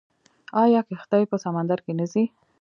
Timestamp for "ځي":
2.11-2.23